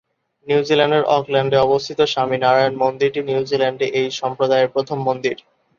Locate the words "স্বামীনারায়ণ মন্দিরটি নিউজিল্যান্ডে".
2.13-3.87